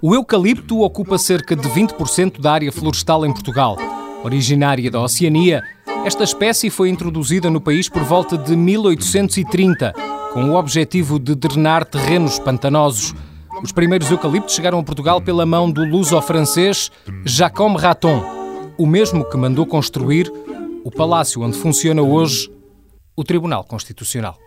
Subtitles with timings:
[0.00, 3.76] O eucalipto ocupa cerca de 20% da área florestal em Portugal.
[4.24, 5.62] Originária da Oceania,
[6.06, 9.92] esta espécie foi introduzida no país por volta de 1830,
[10.32, 13.14] com o objetivo de drenar terrenos pantanosos.
[13.62, 16.90] Os primeiros eucaliptos chegaram a Portugal pela mão do luso-francês
[17.26, 18.24] Jacome Raton,
[18.78, 20.32] o mesmo que mandou construir
[20.84, 22.50] o palácio onde funciona hoje
[23.16, 24.38] o Tribunal Constitucional.